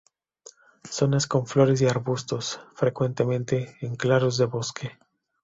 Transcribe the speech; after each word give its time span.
Zonas 0.89 1.27
con 1.27 1.45
flores 1.45 1.79
y 1.79 1.85
arbustos, 1.85 2.59
frecuentemente 2.73 3.77
en 3.81 3.95
claros 3.95 4.35
de 4.39 4.45
bosque. 4.45 4.97